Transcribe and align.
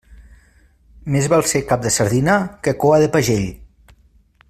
Més 1.15 1.27
val 1.35 1.45
ser 1.51 1.61
cap 1.73 1.83
de 1.85 1.91
sardina 1.99 2.39
que 2.67 2.77
coa 2.85 3.01
de 3.05 3.11
pagell. 3.17 3.49